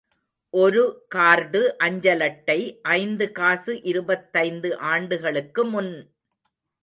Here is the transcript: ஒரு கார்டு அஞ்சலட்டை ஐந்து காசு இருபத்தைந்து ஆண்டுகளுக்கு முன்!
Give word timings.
ஒரு 0.53 0.83
கார்டு 1.07 1.61
அஞ்சலட்டை 1.83 2.57
ஐந்து 2.93 3.31
காசு 3.31 3.75
இருபத்தைந்து 3.83 4.71
ஆண்டுகளுக்கு 4.91 5.65
முன்! 5.65 5.93